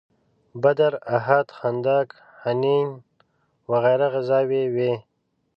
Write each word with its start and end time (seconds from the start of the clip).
بدر، 0.63 0.93
احد، 1.17 1.47
خندق، 1.57 2.07
حنین 2.41 2.89
وغیره 3.71 4.07
غزاوې 4.13 4.63
وې. 4.75 4.93